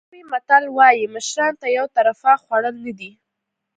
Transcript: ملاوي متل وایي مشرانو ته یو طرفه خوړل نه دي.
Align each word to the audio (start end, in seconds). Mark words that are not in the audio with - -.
ملاوي 0.09 0.21
متل 0.31 0.63
وایي 0.77 1.05
مشرانو 1.15 1.59
ته 1.61 1.67
یو 1.77 1.85
طرفه 1.95 2.33
خوړل 2.43 2.75
نه 2.85 2.91
دي. 2.99 3.11